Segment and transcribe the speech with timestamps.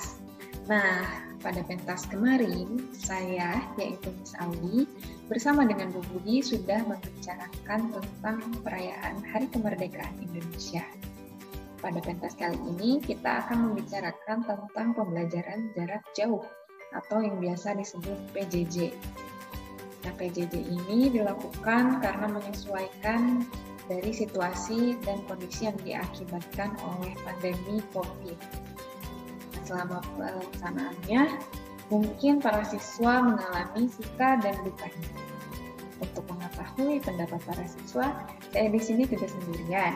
[0.00, 0.16] Pentas.
[0.68, 1.02] Nah,
[1.40, 4.86] pada pentas kemarin, saya, yaitu Miss Audi,
[5.26, 10.84] bersama dengan Bu Budi sudah membicarakan tentang perayaan Hari Kemerdekaan Indonesia.
[11.80, 16.44] Pada pentas kali ini, kita akan membicarakan tentang pembelajaran jarak jauh
[16.92, 18.92] atau yang biasa disebut PJJ.
[20.04, 23.48] Nah, PJJ ini dilakukan karena menyesuaikan
[23.88, 28.38] dari situasi dan kondisi yang diakibatkan oleh pandemi COVID.
[29.70, 31.30] Selama pelaksanaannya,
[31.94, 35.10] mungkin para siswa mengalami suka dan dukanya.
[36.02, 39.94] Untuk mengetahui pendapat para siswa, saya di sini tidak sendirian.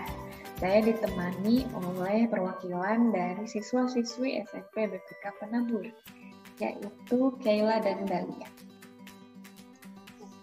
[0.62, 5.90] Saya ditemani oleh perwakilan dari siswa-siswi SMP BPK Penabur,
[6.62, 8.46] yaitu Kayla dan Dalia.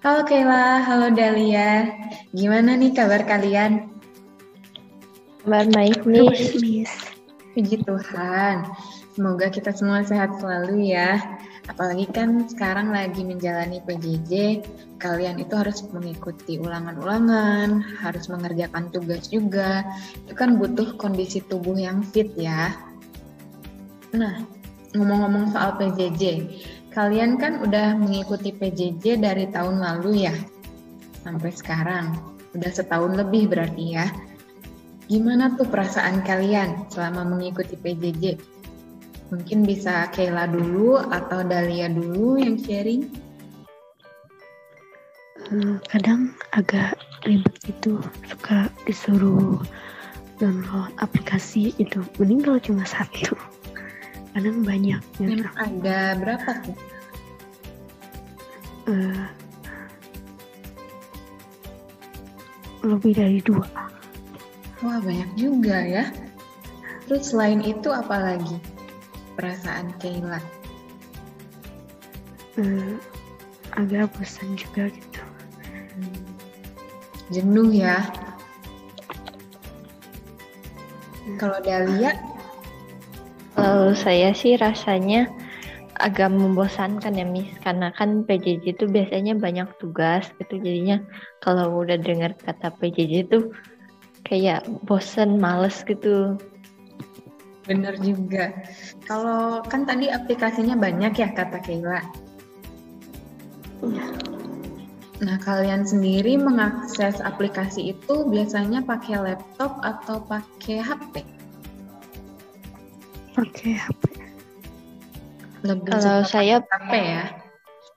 [0.04, 1.88] Halo Kayla, halo Dalia.
[2.36, 3.96] Gimana nih kabar kalian?
[5.48, 6.52] Kabar baik, Miss.
[6.60, 6.92] Miss.
[7.56, 8.68] Puji Tuhan.
[9.22, 11.22] Semoga kita semua sehat selalu ya.
[11.70, 14.66] Apalagi kan sekarang lagi menjalani PJJ,
[14.98, 19.86] kalian itu harus mengikuti ulangan-ulangan, harus mengerjakan tugas juga.
[20.26, 22.74] Itu kan butuh kondisi tubuh yang fit ya.
[24.18, 24.42] Nah,
[24.98, 26.24] ngomong-ngomong soal PJJ,
[26.90, 30.34] Kalian kan udah mengikuti PJJ dari tahun lalu ya,
[31.22, 32.18] sampai sekarang.
[32.58, 34.10] Udah setahun lebih berarti ya.
[35.06, 38.36] Gimana tuh perasaan kalian selama mengikuti PJJ?
[39.32, 43.08] Mungkin bisa Kayla dulu atau Dalia dulu yang sharing.
[45.48, 49.60] Hmm, kadang agak ribet gitu, suka disuruh
[50.40, 52.04] download aplikasi itu.
[52.20, 53.40] Mending kalau cuma satu
[54.32, 55.44] kadang banyak gitu.
[55.60, 56.78] ada berapa tuh
[58.88, 59.28] uh,
[62.82, 63.68] lebih dari dua
[64.82, 66.06] wah banyak juga ya
[67.06, 68.58] terus selain itu apa lagi
[69.36, 70.42] perasaan Kayla
[72.60, 72.96] uh,
[73.78, 75.22] agak bosan juga gitu.
[75.96, 76.24] Hmm.
[77.32, 78.04] jenuh ya.
[81.24, 81.38] Hmm.
[81.40, 82.12] kalau Dahlia?
[83.56, 85.28] Kalau saya sih rasanya
[86.02, 87.52] agak membosankan ya Miss.
[87.62, 90.60] Karena kan PJJ itu biasanya banyak tugas gitu.
[90.60, 91.00] Jadinya
[91.40, 93.54] kalau udah dengar kata PJJ itu
[94.26, 96.40] kayak bosen males gitu
[97.72, 98.52] bener juga
[99.08, 102.04] kalau kan tadi aplikasinya banyak ya kata Kayla
[103.88, 104.06] ya.
[105.22, 111.42] nah kalian sendiri mengakses aplikasi itu biasanya pakai laptop atau pakai HP
[113.36, 114.04] pakai HP.
[115.62, 117.26] Lebih kalau saya HP ya.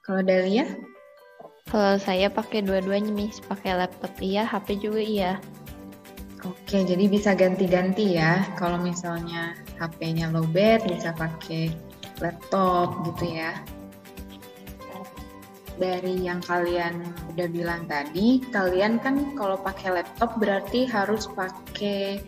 [0.04, 0.66] Kalau Dalia?
[1.72, 5.32] Kalau saya pakai dua-duanya Miss, pakai laptop iya, HP juga iya.
[6.44, 8.44] Oke, jadi bisa ganti-ganti ya.
[8.60, 11.74] Kalau misalnya HP-nya lowbat bisa pakai
[12.22, 13.52] laptop gitu ya.
[15.74, 17.02] Dari yang kalian
[17.34, 22.22] udah bilang tadi, kalian kan kalau pakai laptop berarti harus pakai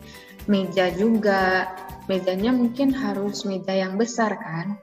[0.51, 1.71] meja juga
[2.11, 4.79] mejanya mungkin harus meja yang besar kan.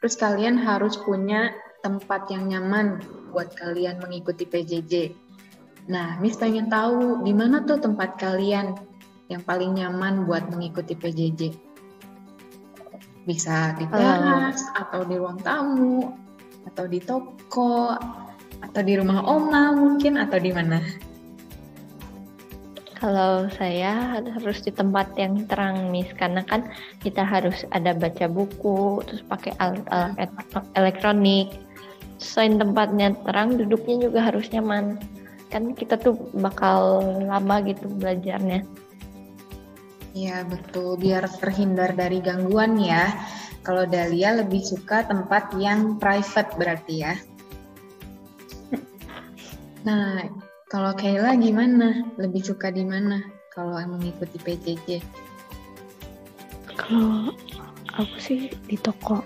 [0.00, 1.52] Terus kalian harus punya
[1.84, 5.12] tempat yang nyaman buat kalian mengikuti PJJ.
[5.88, 8.76] Nah, Miss pengen tahu di mana tuh tempat kalian
[9.28, 11.67] yang paling nyaman buat mengikuti PJJ.
[13.28, 14.88] Bisa di teras uh.
[14.88, 16.16] atau di ruang tamu
[16.64, 17.92] atau di toko
[18.64, 20.80] atau di rumah oma mungkin atau di mana?
[22.98, 26.66] Kalau saya harus di tempat yang terang, Miss, karena kan
[26.98, 30.26] kita harus ada baca buku, terus pakai alat-alat
[30.74, 31.46] elektronik.
[32.18, 34.98] Selain tempatnya terang, duduknya juga harus nyaman.
[35.46, 38.66] Kan kita tuh bakal lama gitu belajarnya.
[40.18, 40.98] Iya, betul.
[40.98, 43.06] Biar terhindar dari gangguan ya.
[43.62, 47.14] Kalau Dahlia lebih suka tempat yang private berarti ya.
[49.86, 50.26] Nah,
[50.66, 52.02] kalau Kayla gimana?
[52.18, 53.22] Lebih suka di mana
[53.54, 54.98] kalau mengikuti PJJ?
[56.74, 57.30] Kalau
[57.94, 59.22] aku sih di toko.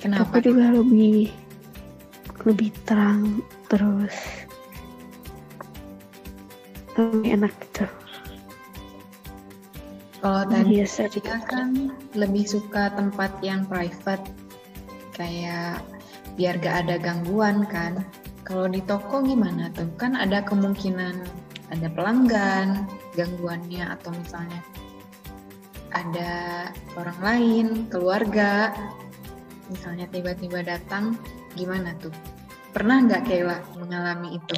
[0.00, 0.24] Kenapa?
[0.24, 1.28] Toko juga lebih
[2.42, 4.16] lebih terang terus
[6.98, 7.86] lebih enak gitu.
[10.22, 14.22] Kalau tadi biasa juga kan lebih suka tempat yang private
[15.18, 15.82] kayak
[16.38, 18.06] biar gak ada gangguan kan
[18.46, 19.90] kalau di toko gimana tuh?
[19.98, 21.14] Kan ada kemungkinan
[21.72, 22.84] ada pelanggan,
[23.16, 24.60] gangguannya atau misalnya
[25.92, 26.32] ada
[26.96, 28.72] orang lain, keluarga,
[29.72, 31.16] misalnya tiba-tiba datang,
[31.56, 32.12] gimana tuh?
[32.72, 34.56] Pernah nggak Kayla mengalami itu?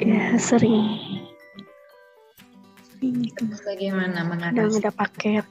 [0.00, 1.35] Ya sering.
[3.14, 3.44] Itu.
[3.62, 4.82] Bagaimana mengatasi?
[4.82, 5.46] ada paket.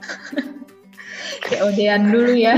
[1.46, 2.56] Kayak odean dulu ya.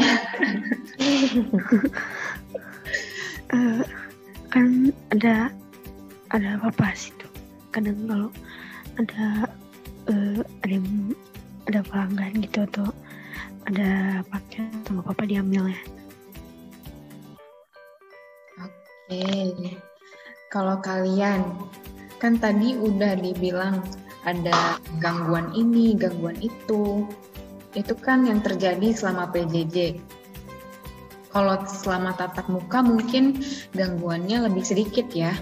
[3.53, 3.83] uh,
[4.53, 5.49] kan ada
[6.29, 7.29] ada apa sih tuh
[7.73, 8.29] kadang kalau
[9.01, 9.49] ada
[10.13, 11.17] uh, ada yang
[11.69, 12.89] ada pelanggan gitu atau
[13.65, 15.81] ada paket sama papa diambil ya
[18.61, 19.73] oke
[20.53, 21.41] kalau kalian
[22.23, 23.83] kan tadi udah dibilang
[24.23, 27.03] ada gangguan ini gangguan itu
[27.75, 29.99] itu kan yang terjadi selama PJJ
[31.33, 33.41] kalau selama tatap muka mungkin
[33.73, 35.33] gangguannya lebih sedikit ya.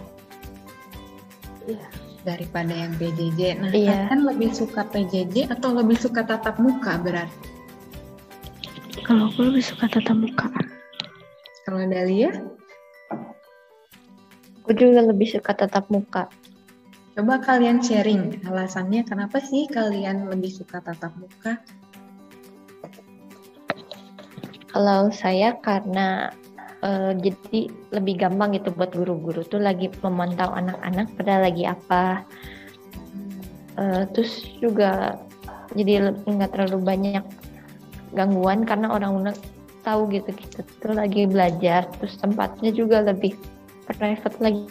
[1.66, 1.86] Iya.
[2.22, 3.40] Daripada yang PJJ.
[3.58, 4.06] Nah, iya.
[4.06, 7.50] kan lebih suka PJJ atau lebih suka tatap muka berarti?
[9.02, 10.46] Kalau aku lebih suka tatap muka.
[11.66, 12.30] Kalau Dahlia?
[14.62, 16.30] Aku juga lebih suka tatap muka.
[17.10, 21.58] Coba kalian sharing alasannya kenapa sih kalian lebih suka tatap muka?
[24.70, 26.30] Kalau saya karena
[26.86, 32.22] uh, jadi lebih gampang gitu buat guru-guru tuh lagi memantau anak-anak pada lagi apa.
[33.74, 35.18] Uh, terus juga
[35.74, 37.24] jadi nggak terlalu banyak
[38.14, 39.34] gangguan karena orang-orang
[39.82, 43.34] tahu gitu kita tuh lagi belajar terus tempatnya juga lebih
[43.90, 44.66] private lagi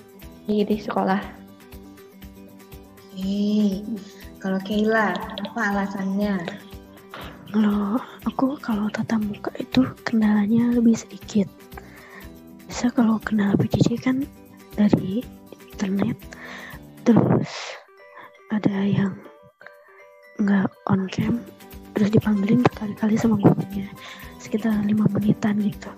[0.48, 1.39] di sekolah.
[4.40, 6.40] Kalau Kayla apa alasannya?
[7.50, 11.50] Kalau aku kalau tatap muka itu kendalanya lebih sedikit.
[12.70, 14.24] Bisa kalau kendala PJJ kan
[14.78, 15.26] dari
[15.74, 16.16] internet,
[17.04, 17.76] terus
[18.54, 19.18] ada yang
[20.40, 21.44] nggak on cam,
[21.98, 23.92] terus dipanggilin berkali-kali sama gurunya
[24.40, 25.92] sekitar lima menitan gitu,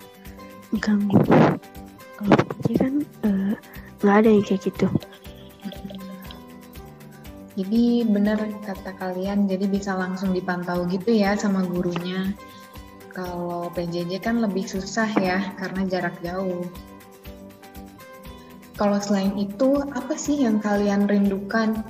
[0.82, 1.20] ganggu.
[2.18, 2.94] Kalau PJJ kan
[3.28, 3.54] eh,
[4.02, 4.90] nggak uh, ada yang kayak gitu.
[7.52, 12.32] Jadi benar kata kalian, jadi bisa langsung dipantau gitu ya sama gurunya.
[13.12, 16.64] Kalau PJJ kan lebih susah ya karena jarak jauh.
[18.72, 21.84] Kalau selain itu, apa sih yang kalian rindukan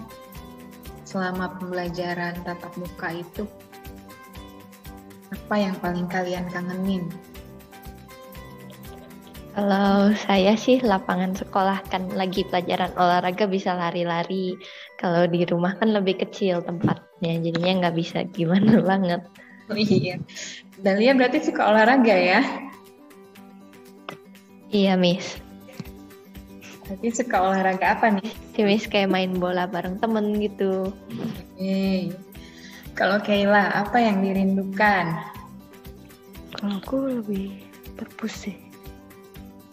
[1.07, 3.47] selama pembelajaran tatap muka itu?
[5.31, 7.07] Apa yang paling kalian kangenin?
[9.53, 14.57] Kalau saya sih lapangan sekolah kan lagi pelajaran olahraga bisa lari-lari.
[15.03, 19.27] Kalau di rumah kan lebih kecil tempatnya, jadinya nggak bisa gimana banget.
[19.67, 20.23] Oh iya.
[20.79, 22.41] Dalia berarti suka olahraga ya?
[24.71, 25.43] Iya, Miss.
[26.87, 28.31] Berarti suka olahraga apa nih?
[28.55, 30.95] Si Miss kayak main bola bareng temen gitu.
[31.59, 32.15] Oke.
[32.95, 35.19] Kalau Kayla, apa yang dirindukan?
[36.53, 37.65] Kalau aku lebih
[37.97, 38.57] perpus sih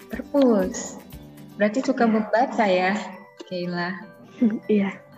[0.10, 0.98] Perpus.
[1.60, 2.98] Berarti suka membaca ya,
[3.46, 3.94] Kayla?
[4.72, 5.09] Iya.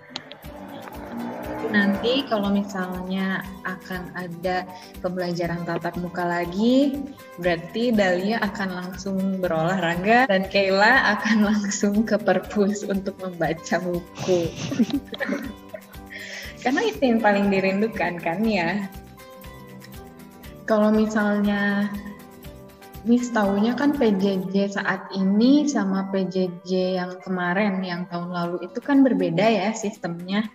[1.71, 4.67] Nanti kalau misalnya akan ada
[4.99, 6.99] pembelajaran tatap muka lagi,
[7.39, 14.51] berarti Dalia akan langsung berolahraga dan Kayla akan langsung ke perpus untuk membaca buku.
[16.61, 18.91] Karena itu yang paling dirindukan kan ya.
[20.67, 21.89] Kalau misalnya
[23.01, 29.01] Miss tahunya kan PJJ saat ini sama PJJ yang kemarin, yang tahun lalu itu kan
[29.01, 30.45] berbeda ya sistemnya.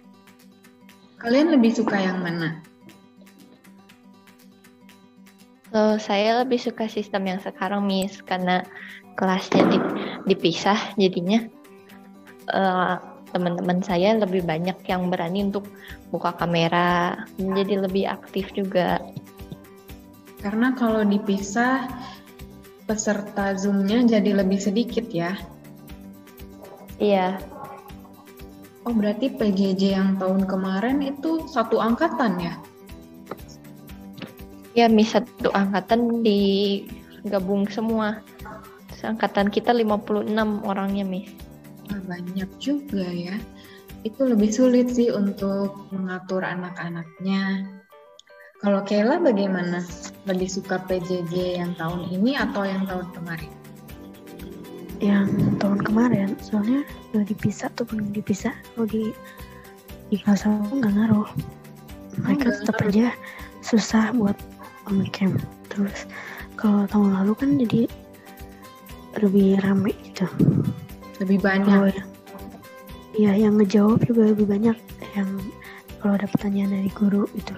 [1.16, 2.60] Kalian lebih suka yang mana?
[5.72, 8.64] So, saya lebih suka sistem yang sekarang, Miss, karena
[9.16, 9.66] kelasnya
[10.24, 11.44] dipisah, jadinya
[12.52, 12.96] uh,
[13.34, 15.68] teman-teman saya lebih banyak yang berani untuk
[16.08, 19.02] buka kamera, jadi lebih aktif juga.
[20.40, 21.90] Karena kalau dipisah,
[22.86, 25.34] peserta Zoom-nya jadi lebih sedikit ya?
[27.02, 27.55] Iya.
[28.86, 32.54] Oh, berarti PJJ yang tahun kemarin itu satu angkatan ya?
[34.78, 38.22] Ya, mis satu angkatan digabung semua.
[39.02, 41.30] Angkatan kita 56 orangnya, Mis.
[41.90, 43.38] Banyak juga ya.
[44.02, 47.70] Itu lebih sulit sih untuk mengatur anak-anaknya.
[48.62, 49.82] Kalau Kayla bagaimana?
[50.26, 53.65] Lebih suka PJJ yang tahun ini atau yang tahun kemarin?
[55.00, 55.28] Yang
[55.60, 56.80] tahun kemarin, soalnya
[57.12, 58.54] udah dipisah tuh belum dipisah.
[58.74, 59.12] Kalau di
[60.08, 61.28] di kelas aku nggak ngaruh.
[62.24, 63.12] Mereka tetap aja
[63.60, 64.36] susah buat
[64.88, 65.36] on cam.
[65.68, 66.08] Terus
[66.56, 67.82] kalau tahun lalu kan jadi
[69.20, 70.24] lebih rame gitu.
[71.20, 71.92] Lebih banyak.
[73.16, 74.76] Iya, yang ngejawab juga lebih banyak.
[75.16, 75.30] Yang
[76.00, 77.56] kalau ada pertanyaan dari guru itu.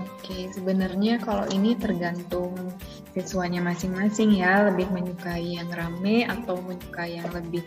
[0.00, 2.56] Oke, sebenarnya kalau ini tergantung
[3.24, 7.66] siswanya masing-masing ya, lebih menyukai yang rame atau menyukai yang lebih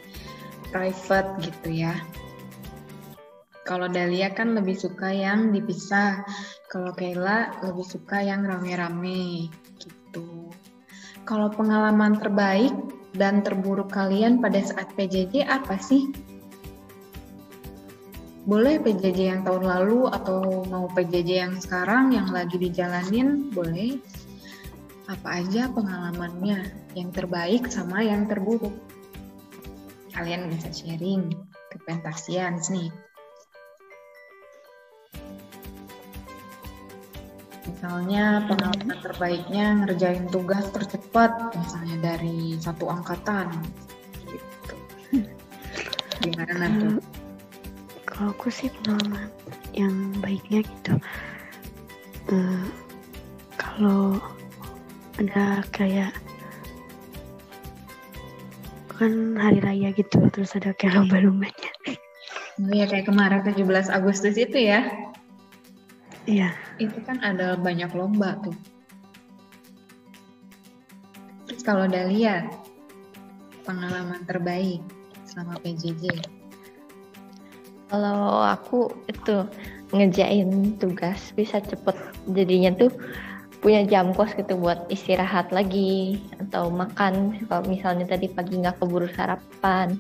[0.72, 1.96] private gitu ya.
[3.62, 6.26] Kalau Dahlia kan lebih suka yang dipisah.
[6.72, 10.50] Kalau Kayla lebih suka yang rame-rame gitu.
[11.28, 12.74] Kalau pengalaman terbaik
[13.14, 16.10] dan terburuk kalian pada saat PJJ apa sih?
[18.42, 24.02] Boleh PJJ yang tahun lalu atau mau PJJ yang sekarang yang lagi dijalanin, boleh.
[25.12, 28.72] Apa aja pengalamannya, yang terbaik sama yang terburuk.
[30.16, 31.36] Kalian bisa sharing
[31.68, 32.88] ke Pentasian nih.
[37.68, 43.52] Misalnya pengalaman terbaiknya ngerjain tugas tercepat, misalnya dari satu angkatan,
[44.32, 44.76] gitu.
[46.24, 47.04] Gimana tuh?
[48.08, 49.28] Kalau aku sih pengalaman
[49.76, 50.96] yang baiknya gitu.
[52.32, 52.64] Uh,
[53.60, 54.22] kalau
[55.20, 56.14] ada kayak
[58.96, 61.72] kan hari raya gitu terus ada kayak lomba-lombanya
[62.62, 64.86] oh ya kayak kemarin 17 Agustus itu ya
[66.30, 66.54] Iya.
[66.78, 68.54] Itu kan ada banyak lomba tuh.
[71.50, 72.46] Terus kalau Dahlia,
[73.66, 74.82] pengalaman terbaik
[75.26, 76.14] selama PJJ?
[77.92, 79.44] Kalau aku itu
[79.92, 81.98] ngejain tugas bisa cepet
[82.32, 82.88] jadinya tuh
[83.62, 86.18] punya jam kos gitu buat istirahat lagi
[86.50, 89.96] atau makan kalau misalnya tadi pagi nggak keburu sarapan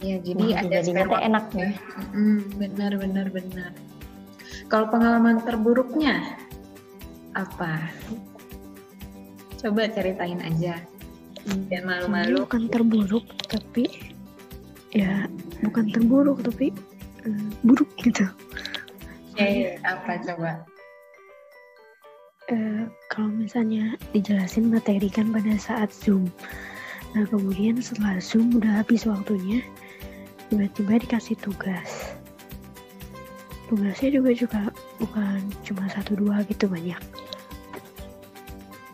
[0.00, 1.72] ya jadi nah, ada jadinya enak nih
[2.16, 3.70] hmm, benar benar benar
[4.68, 6.36] kalau pengalaman terburuknya
[7.32, 7.88] apa?
[9.56, 10.76] Coba ceritain aja.
[11.72, 12.44] Dan malu-malu.
[12.44, 14.12] Bukan terburuk, tapi
[14.92, 15.24] ya
[15.64, 16.72] bukan terburuk tapi
[17.24, 18.28] uh, buruk gitu.
[19.40, 20.68] Eh, apa coba?
[22.48, 26.32] Uh, kalau misalnya dijelasin materi kan pada saat Zoom.
[27.12, 29.60] Nah kemudian setelah Zoom udah habis waktunya,
[30.48, 32.16] tiba-tiba dikasih tugas.
[33.68, 34.60] Tugasnya juga juga
[34.96, 36.96] bukan cuma satu dua gitu banyak.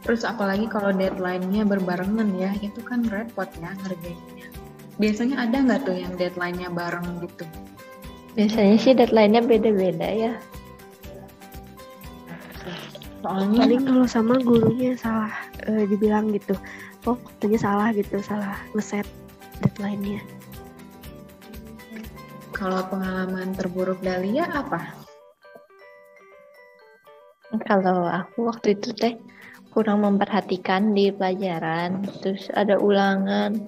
[0.03, 4.51] Terus apalagi kalau deadline-nya berbarengan ya itu kan repot ya ngerjainnya.
[4.99, 7.47] Biasanya ada nggak tuh yang deadline-nya bareng gitu?
[8.35, 10.35] Biasanya sih deadline-nya beda-beda ya
[13.25, 15.33] soalnya paling kalau sama gurunya salah
[15.65, 16.53] e, dibilang gitu
[17.09, 19.09] oh waktunya salah gitu salah ngeset
[19.65, 20.21] deadline-nya
[22.55, 24.95] kalau pengalaman terburuk Dahlia apa?
[27.67, 29.19] Kalau aku waktu itu teh
[29.75, 33.59] kurang memperhatikan di pelajaran, terus ada ulangan,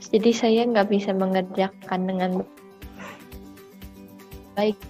[0.00, 2.30] jadi saya nggak bisa mengerjakan dengan
[4.56, 4.80] baik,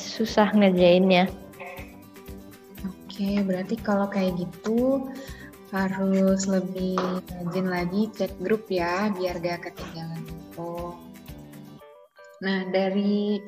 [0.00, 1.28] susah ngerjainnya.
[3.18, 5.10] Oke, berarti kalau kayak gitu
[5.74, 6.94] harus lebih
[7.26, 10.94] rajin lagi cek grup ya, biar gak ketinggalan info.
[12.46, 13.42] Nah, dari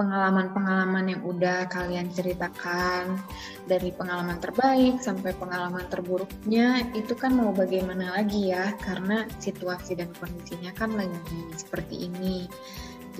[0.00, 3.20] pengalaman-pengalaman yang udah kalian ceritakan,
[3.68, 10.08] dari pengalaman terbaik sampai pengalaman terburuknya, itu kan mau bagaimana lagi ya, karena situasi dan
[10.16, 12.48] kondisinya kan lagi seperti ini.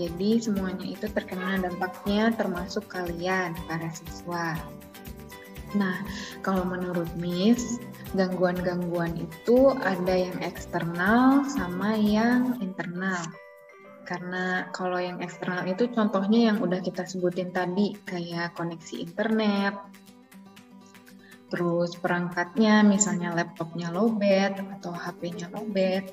[0.01, 4.57] Jadi semuanya itu terkena dampaknya termasuk kalian, para siswa.
[5.79, 6.03] Nah,
[6.43, 7.79] kalau menurut Miss,
[8.19, 13.23] gangguan-gangguan itu ada yang eksternal sama yang internal.
[14.03, 19.79] Karena kalau yang eksternal itu contohnya yang udah kita sebutin tadi, kayak koneksi internet,
[21.51, 26.11] terus perangkatnya misalnya laptopnya lowbat atau HP-nya lowbat.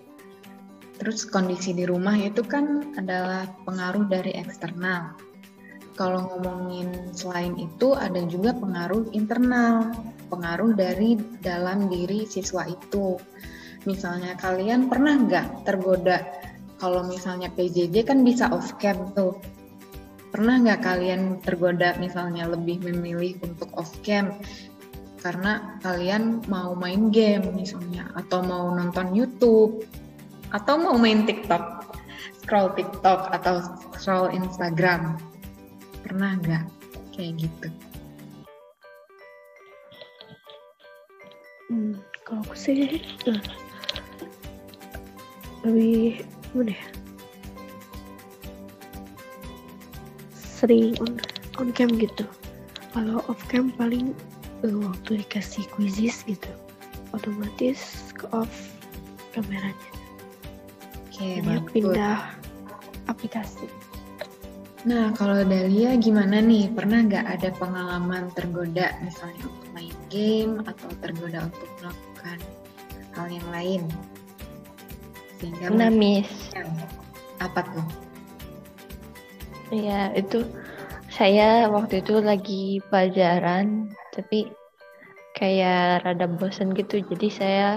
[1.02, 5.27] Terus kondisi di rumah itu kan adalah pengaruh dari eksternal.
[5.98, 9.90] Kalau ngomongin selain itu ada juga pengaruh internal,
[10.30, 13.18] pengaruh dari dalam diri siswa itu.
[13.90, 16.22] Misalnya kalian pernah nggak tergoda
[16.78, 19.42] kalau misalnya PJJ kan bisa off cam tuh.
[20.30, 24.38] Pernah nggak kalian tergoda misalnya lebih memilih untuk off cam
[25.18, 29.82] karena kalian mau main game misalnya atau mau nonton YouTube
[30.54, 31.90] atau mau main TikTok,
[32.46, 33.66] scroll TikTok atau
[33.98, 35.18] scroll Instagram.
[36.08, 36.64] Pernah nggak
[37.12, 37.68] kayak gitu?
[41.68, 43.44] Hmm, kalau aku sih uh,
[45.68, 46.24] lebih
[46.56, 46.88] gimana ya?
[50.32, 51.20] Sering on
[51.60, 52.24] on cam gitu.
[52.96, 54.16] Kalau off cam paling
[54.64, 56.48] uh, waktu dikasih quizzes gitu.
[57.12, 58.72] Otomatis ke off
[59.36, 59.76] kameranya.
[61.12, 62.32] Oke okay, pindah
[63.12, 63.68] aplikasi
[64.88, 66.72] Nah, kalau Dahlia gimana nih?
[66.72, 72.38] Pernah nggak ada pengalaman tergoda misalnya untuk main game atau tergoda untuk melakukan
[73.12, 73.82] hal yang lain?
[75.44, 76.32] Sehingga Pernah, Miss.
[77.44, 77.88] Apa tuh?
[79.76, 80.48] Iya, itu
[81.12, 84.48] saya waktu itu lagi pelajaran, tapi
[85.36, 87.70] kayak rada bosen gitu, jadi saya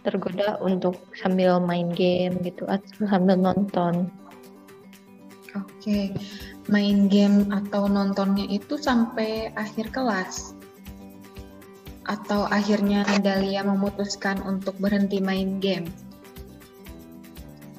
[0.00, 4.08] tergoda untuk sambil main game gitu atau sambil nonton.
[5.58, 6.14] Oke,
[6.70, 10.54] main game atau nontonnya itu sampai akhir kelas?
[12.06, 15.90] Atau akhirnya Dalia memutuskan untuk berhenti main game?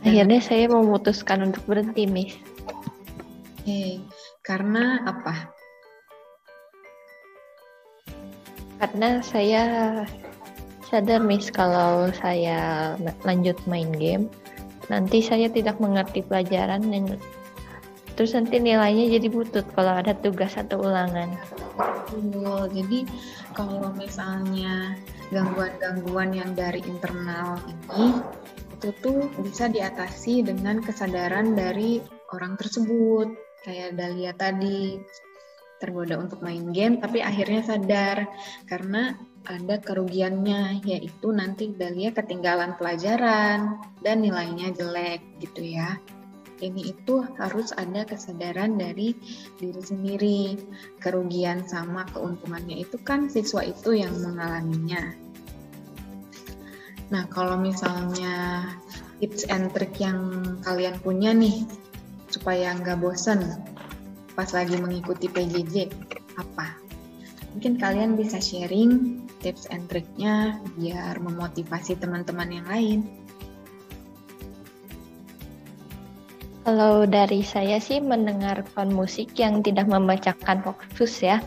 [0.01, 2.35] Akhirnya saya memutuskan untuk berhenti, Miss.
[3.61, 4.01] Oke,
[4.41, 5.53] karena apa?
[8.81, 9.63] Karena saya
[10.89, 14.25] sadar, Miss, kalau saya lanjut main game,
[14.89, 17.21] nanti saya tidak mengerti pelajaran dan
[18.21, 21.33] terus nanti nilainya jadi butut kalau ada tugas atau ulangan.
[22.05, 22.69] Betul.
[22.69, 23.09] Jadi
[23.57, 24.93] kalau misalnya
[25.33, 28.21] gangguan-gangguan yang dari internal ini
[28.77, 31.97] itu tuh bisa diatasi dengan kesadaran dari
[32.29, 33.33] orang tersebut
[33.65, 35.01] kayak Dahlia tadi
[35.81, 38.29] tergoda untuk main game tapi akhirnya sadar
[38.69, 39.17] karena
[39.49, 45.97] ada kerugiannya yaitu nanti Dahlia ketinggalan pelajaran dan nilainya jelek gitu ya.
[46.61, 49.17] Ini itu harus ada kesadaran dari
[49.57, 50.41] diri sendiri.
[51.01, 55.17] Kerugian sama keuntungannya itu kan siswa itu yang mengalaminya.
[57.11, 58.69] Nah, kalau misalnya
[59.19, 61.65] tips and trick yang kalian punya nih
[62.31, 63.43] supaya nggak bosen
[64.31, 65.91] pas lagi mengikuti PJJ
[66.39, 66.79] apa?
[67.51, 72.99] Mungkin kalian bisa sharing tips and triknya biar memotivasi teman-teman yang lain.
[76.61, 81.41] Kalau dari saya sih mendengarkan musik yang tidak membacakan fokus ya,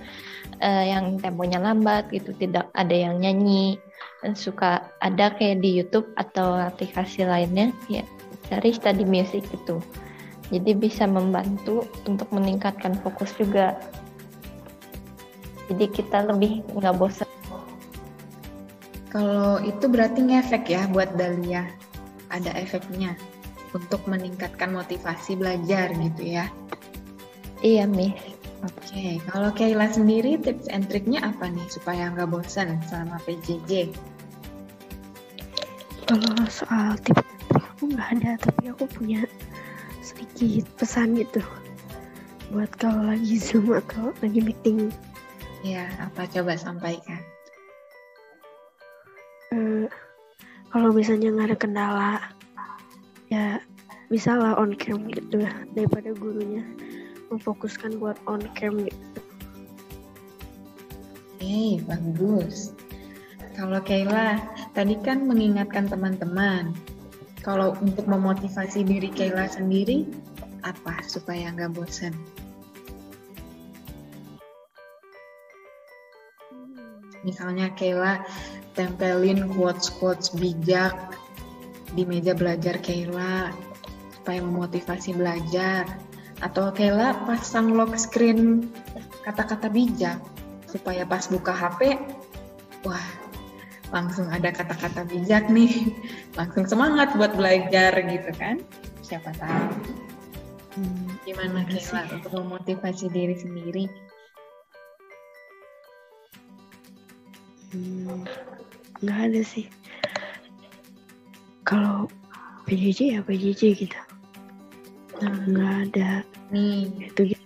[0.59, 3.79] uh, yang temponya lambat gitu, tidak ada yang nyanyi,
[4.27, 8.03] dan suka ada kayak di YouTube atau aplikasi lainnya ya
[8.51, 9.79] cari study music gitu.
[10.51, 13.79] Jadi bisa membantu untuk meningkatkan fokus juga.
[15.71, 17.31] Jadi kita lebih nggak bosan.
[19.09, 21.71] Kalau itu berarti ngefek ya buat Dalia.
[22.29, 23.15] Ada efeknya
[23.75, 26.47] untuk meningkatkan motivasi belajar gitu ya.
[27.61, 28.17] Iya, Miss.
[28.65, 33.93] Oke, kalau Kayla sendiri tips and triknya apa nih supaya nggak bosan selama PJJ?
[36.09, 39.29] Kalau soal tips aku nggak ada, tapi aku punya
[40.01, 41.45] sedikit pesan gitu
[42.53, 44.89] buat kalau lagi zoom atau lagi meeting.
[45.65, 47.21] Ya, apa coba sampaikan?
[49.53, 49.89] Uh,
[50.73, 52.13] kalau misalnya nggak ada kendala,
[53.35, 53.59] ya
[54.07, 55.43] bisa lah on cam gitu
[55.75, 56.63] daripada gurunya
[57.35, 59.03] memfokuskan buat on cam gitu.
[61.35, 62.71] Oke, bagus.
[63.59, 64.39] Kalau Kayla,
[64.75, 66.75] tadi kan mengingatkan teman-teman
[67.43, 70.09] kalau untuk memotivasi diri Kayla sendiri,
[70.65, 72.15] apa supaya nggak bosan?
[77.23, 78.25] Misalnya Kayla
[78.75, 81.14] tempelin quotes-quotes bijak
[81.95, 83.55] di meja belajar Kayla
[84.21, 85.87] supaya memotivasi belajar.
[86.43, 88.69] Atau Kayla pasang lock screen
[89.23, 90.21] kata-kata bijak
[90.69, 91.97] supaya pas buka HP,
[92.83, 93.07] wah
[93.95, 95.95] langsung ada kata-kata bijak nih,
[96.39, 98.59] langsung semangat buat belajar gitu kan?
[99.07, 99.71] Siapa tahu.
[100.75, 103.87] Hmm, gimana Kela untuk memotivasi diri sendiri?
[107.71, 108.27] Hmm,
[108.99, 109.71] nggak ada sih.
[111.65, 112.09] Kalau
[112.69, 114.01] PJJ ya PJJ gitu.
[115.21, 116.11] Nah, nggak ada.
[116.53, 117.45] Nih, itu gitu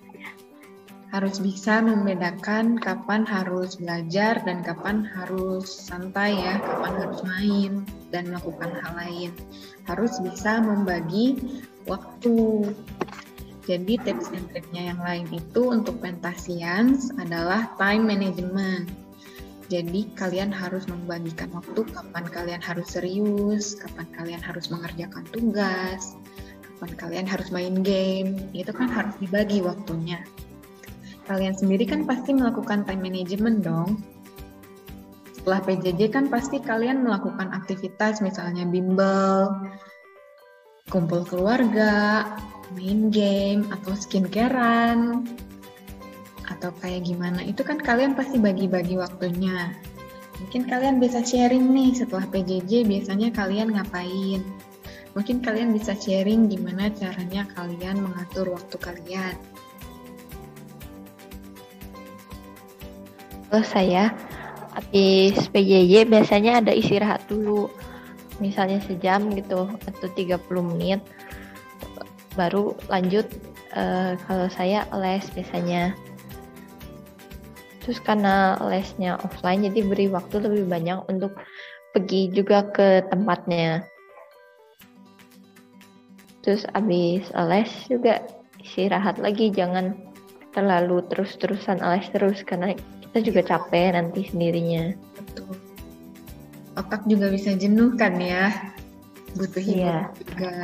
[1.08, 7.72] harus bisa membedakan kapan harus belajar dan kapan harus santai ya, kapan harus main
[8.12, 9.32] dan melakukan hal lain.
[9.88, 11.40] Harus bisa membagi
[11.88, 12.68] waktu.
[13.64, 18.88] Jadi tips and triknya yang lain itu untuk pentasians adalah time management.
[19.68, 26.16] Jadi kalian harus membagikan waktu kapan kalian harus serius, kapan kalian harus mengerjakan tugas,
[26.64, 28.48] kapan kalian harus main game.
[28.56, 30.24] Itu kan harus dibagi waktunya
[31.28, 34.00] kalian sendiri kan pasti melakukan time management dong.
[35.36, 39.52] Setelah PJJ kan pasti kalian melakukan aktivitas misalnya bimbel,
[40.88, 42.24] kumpul keluarga,
[42.72, 45.28] main game, atau skincarean,
[46.58, 47.46] atau kayak gimana.
[47.46, 49.70] Itu kan kalian pasti bagi-bagi waktunya.
[50.42, 54.42] Mungkin kalian bisa sharing nih setelah PJJ biasanya kalian ngapain.
[55.14, 59.34] Mungkin kalian bisa sharing gimana caranya kalian mengatur waktu kalian.
[63.48, 64.10] Kalau saya
[64.74, 67.70] habis PJJ biasanya ada istirahat dulu.
[68.42, 70.42] Misalnya sejam gitu atau 30
[70.74, 71.02] menit
[72.38, 73.26] baru lanjut
[73.74, 75.98] uh, kalau saya les biasanya.
[77.88, 81.32] Terus karena lesnya offline jadi beri waktu lebih banyak untuk
[81.96, 83.80] pergi juga ke tempatnya.
[86.44, 88.20] Terus abis les juga
[88.60, 89.96] istirahat lagi jangan
[90.52, 92.76] terlalu terus-terusan les terus karena
[93.08, 94.92] kita juga capek nanti sendirinya.
[95.24, 95.56] Betul.
[96.76, 98.52] Otak juga bisa jenuh kan ya,
[99.32, 100.04] butuh hiburan yeah.
[100.28, 100.56] juga.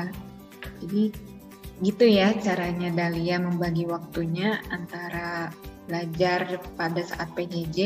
[0.84, 1.02] Jadi
[1.80, 5.48] gitu ya caranya Dahlia membagi waktunya antara
[5.84, 7.78] belajar pada saat PJJ,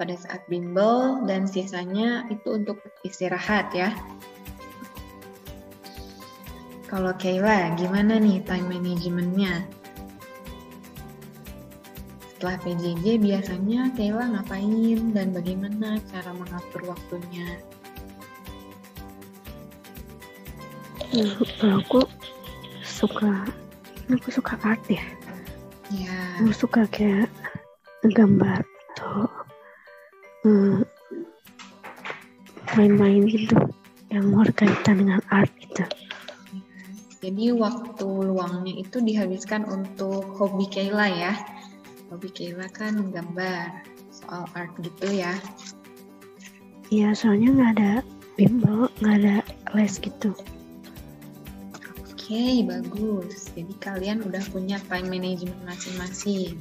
[0.00, 3.92] pada saat bimbel, dan sisanya itu untuk istirahat ya.
[6.90, 9.62] Kalau Kayla, gimana nih time managementnya?
[12.34, 17.60] Setelah PJJ biasanya Kayla ngapain dan bagaimana cara mengatur waktunya?
[21.60, 22.00] Kalau aku
[22.82, 23.46] suka,
[24.10, 25.02] aku suka art ya.
[25.90, 27.26] Aku suka kayak
[28.06, 28.62] gambar
[28.94, 29.26] atau
[30.46, 30.86] hmm,
[32.78, 33.58] main-main gitu
[34.14, 35.82] yang berkaitan dengan art gitu.
[37.20, 41.34] Jadi waktu luangnya itu dihabiskan untuk hobi Kayla ya.
[42.08, 45.36] Hobi Kayla kan gambar soal art gitu ya.
[46.90, 47.92] Iya soalnya nggak ada
[48.40, 49.36] bimbel nggak ada
[49.76, 50.32] les gitu
[52.30, 56.54] okay, bagus jadi kalian udah punya time management masing-masing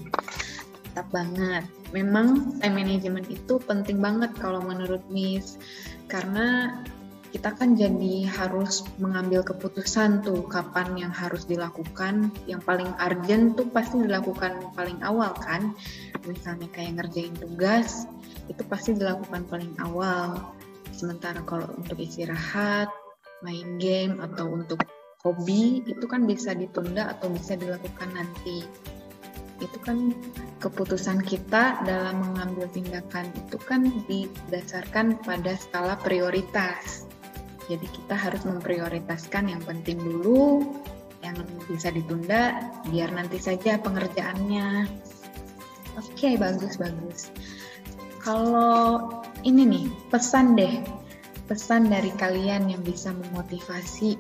[0.89, 1.61] tetap banget
[1.93, 5.61] memang time management itu penting banget kalau menurut Miss
[6.09, 6.73] karena
[7.29, 12.33] kita kan jadi harus mengambil keputusan tuh kapan yang harus dilakukan.
[12.49, 15.77] Yang paling urgent tuh pasti dilakukan paling awal kan.
[16.25, 18.09] Misalnya kayak ngerjain tugas,
[18.49, 20.57] itu pasti dilakukan paling awal.
[20.89, 22.89] Sementara kalau untuk istirahat,
[23.45, 24.81] main game atau untuk
[25.25, 28.63] hobi itu kan bisa ditunda atau bisa dilakukan nanti.
[29.59, 30.15] Itu kan
[30.63, 37.09] keputusan kita dalam mengambil tindakan itu kan didasarkan pada skala prioritas
[37.69, 40.65] jadi kita harus memprioritaskan yang penting dulu,
[41.21, 41.37] yang
[41.69, 42.57] bisa ditunda,
[42.89, 44.89] biar nanti saja pengerjaannya.
[46.01, 47.29] Oke, okay, bagus bagus.
[48.25, 50.81] Kalau ini nih pesan deh,
[51.45, 54.17] pesan dari kalian yang bisa memotivasi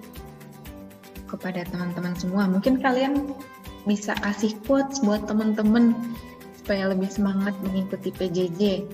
[1.29, 2.49] kepada teman-teman semua.
[2.49, 3.29] Mungkin kalian
[3.85, 5.93] bisa kasih quotes buat teman-teman
[6.57, 8.89] supaya lebih semangat mengikuti PJJ.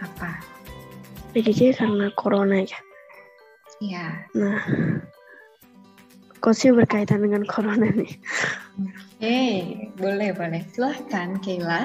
[0.00, 0.40] Apa?
[1.34, 2.78] PJJ karena corona ya.
[3.80, 4.06] Iya.
[4.36, 4.60] Nah,
[6.52, 8.12] sih berkaitan dengan corona nih.
[8.80, 9.56] Oke, hey,
[10.00, 10.64] boleh boleh.
[10.72, 11.84] Silahkan Kayla.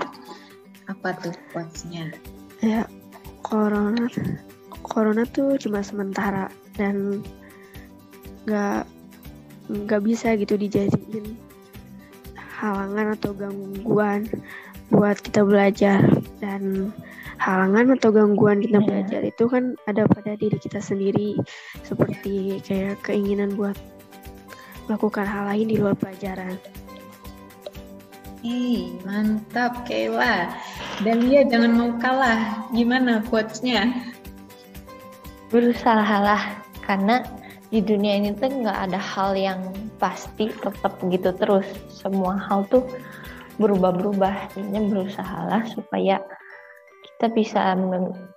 [0.88, 2.14] Apa tuh quotesnya?
[2.62, 2.86] Ya,
[3.42, 4.08] corona,
[4.86, 7.26] corona tuh cuma sementara dan
[8.46, 8.86] nggak
[9.66, 11.38] nggak bisa gitu dijadiin
[12.62, 14.30] halangan atau gangguan
[14.94, 16.06] buat kita belajar
[16.38, 16.94] dan
[17.42, 18.86] halangan atau gangguan kita iya.
[18.86, 21.36] belajar itu kan ada pada diri kita sendiri
[21.82, 23.76] seperti kayak keinginan buat
[24.86, 26.56] melakukan hal lain di luar pelajaran.
[28.46, 30.54] Hei, mantap Kayla.
[31.02, 32.70] Dan dia jangan mau kalah.
[32.70, 33.90] Gimana quotes-nya?
[35.50, 37.26] Berusaha lah, karena
[37.74, 39.60] di dunia ini tuh nggak ada hal yang
[39.98, 41.66] pasti tetap gitu terus.
[41.90, 42.86] Semua hal tuh
[43.58, 44.54] berubah-berubah.
[44.54, 46.22] Jadinya berusahalah supaya
[47.16, 47.62] kita bisa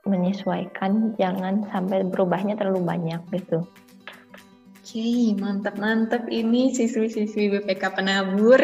[0.06, 3.66] menyesuaikan jangan sampai berubahnya terlalu banyak gitu.
[4.88, 8.56] Oke, mantap-mantap ini siswi-siswi BPK Penabur.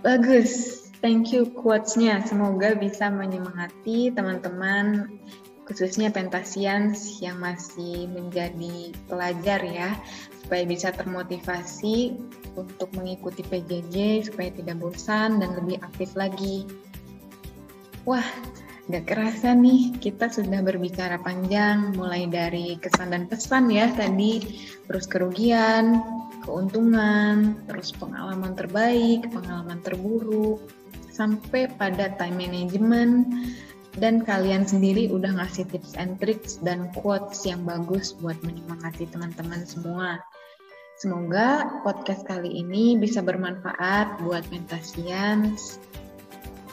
[0.00, 2.24] Bagus, thank you quotes-nya.
[2.24, 5.04] Semoga bisa menyemangati teman-teman
[5.64, 9.96] khususnya pentasians yang masih menjadi pelajar ya,
[10.44, 12.20] supaya bisa termotivasi
[12.54, 16.68] untuk mengikuti PJJ supaya tidak bosan dan lebih aktif lagi.
[18.04, 18.24] Wah,
[18.84, 24.44] Gak kerasa nih, kita sudah berbicara panjang, mulai dari kesan dan pesan ya tadi,
[24.84, 26.04] terus kerugian,
[26.44, 30.68] keuntungan, terus pengalaman terbaik, pengalaman terburuk,
[31.08, 33.24] sampai pada time management,
[33.98, 39.62] dan kalian sendiri udah ngasih tips and tricks dan quotes yang bagus buat menyemangati teman-teman
[39.66, 40.18] semua.
[40.98, 45.82] Semoga podcast kali ini bisa bermanfaat buat Mentasians,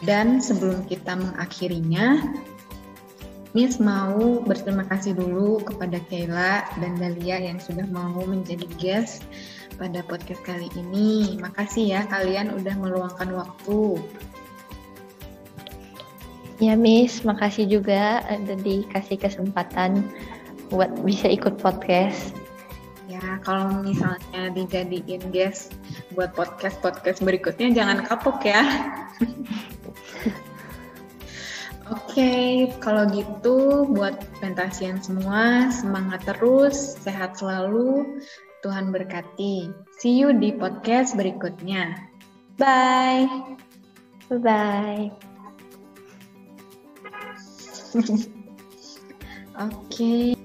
[0.01, 2.25] dan sebelum kita mengakhirinya,
[3.53, 9.21] Miss mau berterima kasih dulu kepada Kayla dan Dalia yang sudah mau menjadi guest
[9.77, 11.37] pada podcast kali ini.
[11.37, 14.01] Makasih ya kalian udah meluangkan waktu.
[16.61, 20.05] Ya Miss, makasih juga ada dikasih kesempatan
[20.69, 22.37] buat bisa ikut podcast.
[23.11, 25.75] ya kalau misalnya dijadiin guest
[26.15, 28.61] buat podcast podcast berikutnya jangan kapok ya.
[31.91, 32.47] Oke, okay,
[32.79, 38.21] kalau gitu buat pentasian semua semangat terus, sehat selalu,
[38.63, 39.67] Tuhan berkati.
[39.99, 41.99] See you di podcast berikutnya.
[42.55, 43.27] Bye.
[44.31, 45.30] Bye.
[49.59, 49.91] Oke.
[49.91, 50.40] Okay.